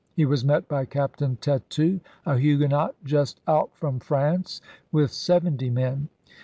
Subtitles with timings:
[0.15, 4.59] He was met by Captain Tetu, a Huguenot just out from France,
[4.91, 6.09] with seventy men.